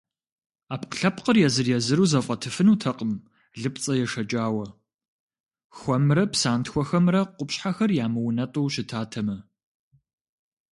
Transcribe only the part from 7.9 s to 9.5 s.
ямыунэтӏу щытатэмэ.